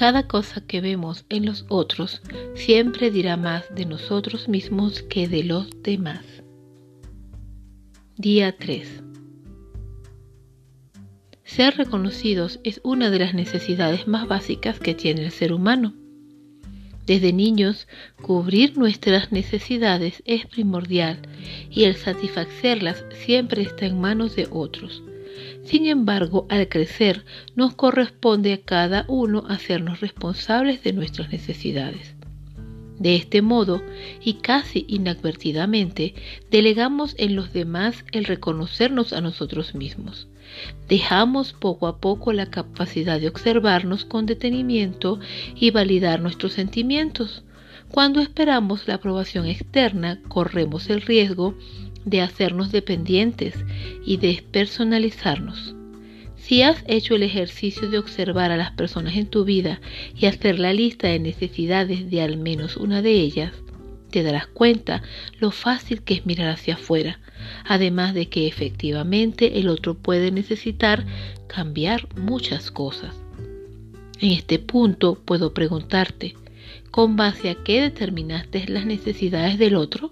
[0.00, 2.22] Cada cosa que vemos en los otros
[2.54, 6.24] siempre dirá más de nosotros mismos que de los demás.
[8.16, 9.02] Día 3.
[11.44, 15.92] Ser reconocidos es una de las necesidades más básicas que tiene el ser humano.
[17.04, 17.86] Desde niños,
[18.22, 21.18] cubrir nuestras necesidades es primordial
[21.70, 25.02] y el satisfacerlas siempre está en manos de otros.
[25.64, 32.14] Sin embargo, al crecer, nos corresponde a cada uno hacernos responsables de nuestras necesidades.
[33.00, 33.82] De este modo,
[34.22, 36.14] y casi inadvertidamente,
[36.50, 40.28] delegamos en los demás el reconocernos a nosotros mismos.
[40.86, 45.18] Dejamos poco a poco la capacidad de observarnos con detenimiento
[45.54, 47.42] y validar nuestros sentimientos.
[47.90, 51.54] Cuando esperamos la aprobación externa, corremos el riesgo
[52.04, 53.54] de hacernos dependientes
[54.04, 55.74] y despersonalizarnos.
[56.36, 59.80] Si has hecho el ejercicio de observar a las personas en tu vida
[60.16, 63.52] y hacer la lista de necesidades de al menos una de ellas,
[64.10, 65.02] te darás cuenta
[65.38, 67.20] lo fácil que es mirar hacia afuera,
[67.64, 71.06] además de que efectivamente el otro puede necesitar
[71.46, 73.14] cambiar muchas cosas.
[74.20, 76.34] En este punto puedo preguntarte,
[76.90, 80.09] ¿con base a qué determinaste las necesidades del otro?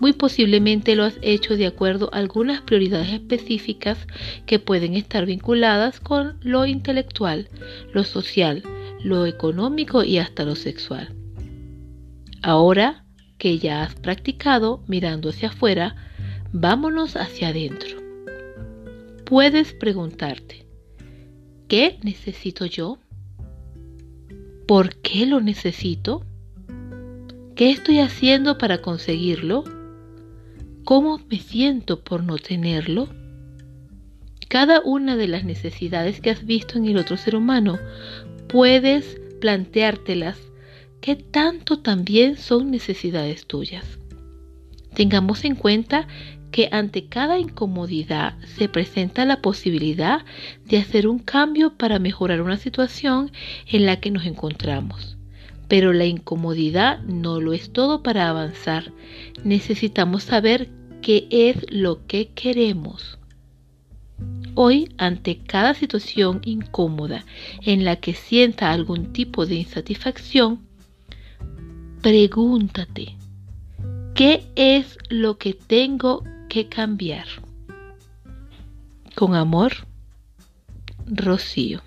[0.00, 3.98] Muy posiblemente lo has hecho de acuerdo a algunas prioridades específicas
[4.44, 7.48] que pueden estar vinculadas con lo intelectual,
[7.92, 8.62] lo social,
[9.02, 11.14] lo económico y hasta lo sexual.
[12.42, 13.04] Ahora
[13.38, 15.94] que ya has practicado mirando hacia afuera,
[16.52, 17.98] vámonos hacia adentro.
[19.24, 20.66] Puedes preguntarte,
[21.68, 22.98] ¿qué necesito yo?
[24.66, 26.24] ¿Por qué lo necesito?
[27.54, 29.64] ¿Qué estoy haciendo para conseguirlo?
[30.84, 33.08] ¿Cómo me siento por no tenerlo?
[34.48, 37.78] Cada una de las necesidades que has visto en el otro ser humano,
[38.48, 40.38] puedes planteártelas
[41.00, 43.98] que tanto también son necesidades tuyas.
[44.94, 46.06] Tengamos en cuenta
[46.50, 50.22] que ante cada incomodidad se presenta la posibilidad
[50.66, 53.32] de hacer un cambio para mejorar una situación
[53.66, 55.16] en la que nos encontramos.
[55.74, 58.92] Pero la incomodidad no lo es todo para avanzar.
[59.42, 60.70] Necesitamos saber
[61.02, 63.18] qué es lo que queremos.
[64.54, 67.24] Hoy, ante cada situación incómoda
[67.62, 70.60] en la que sienta algún tipo de insatisfacción,
[72.02, 73.16] pregúntate,
[74.14, 77.26] ¿qué es lo que tengo que cambiar?
[79.16, 79.72] Con amor,
[81.04, 81.82] Rocío.